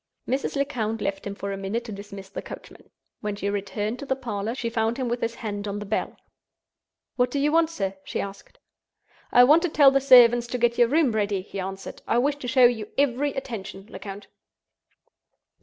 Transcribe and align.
Mrs. 0.27 0.55
Lecount 0.55 0.99
left 0.99 1.27
him 1.27 1.35
for 1.35 1.51
a 1.51 1.57
minute 1.57 1.85
to 1.85 1.91
dismiss 1.91 2.27
the 2.27 2.41
coachman. 2.41 2.89
When 3.19 3.35
she 3.35 3.51
returned 3.51 3.99
to 3.99 4.05
the 4.07 4.15
parlor 4.15 4.55
she 4.55 4.67
found 4.67 4.97
him 4.97 5.07
with 5.09 5.21
his 5.21 5.35
hand 5.35 5.67
on 5.67 5.77
the 5.77 5.85
bell. 5.85 6.17
"What 7.17 7.29
do 7.29 7.37
you 7.37 7.51
want, 7.51 7.69
sir?" 7.69 7.95
she 8.03 8.19
asked. 8.19 8.57
"I 9.31 9.43
want 9.43 9.61
to 9.61 9.69
tell 9.69 9.91
the 9.91 10.01
servants 10.01 10.47
to 10.47 10.57
get 10.57 10.79
your 10.79 10.87
room 10.87 11.11
ready," 11.11 11.43
he 11.43 11.59
answered. 11.59 12.01
"I 12.07 12.17
wish 12.17 12.37
to 12.37 12.47
show 12.47 12.65
you 12.65 12.87
every 12.97 13.33
attention, 13.35 13.85
Lecount." 13.91 14.25